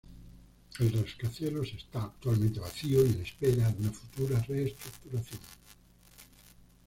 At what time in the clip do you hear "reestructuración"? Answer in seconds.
4.49-5.39